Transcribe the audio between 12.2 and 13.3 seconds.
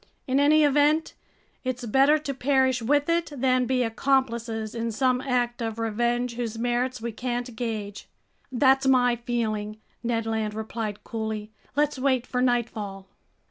for nightfall."